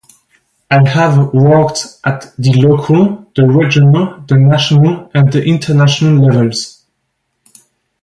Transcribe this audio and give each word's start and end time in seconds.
I 0.71 0.89
have 0.89 1.31
worked 1.31 1.85
at 2.03 2.33
the 2.35 2.53
local, 2.53 3.27
the 3.35 3.45
regional, 3.45 4.21
the 4.27 4.35
national 4.35 5.11
and 5.13 5.31
the 5.31 5.43
international 5.43 6.25
levels. 6.25 6.83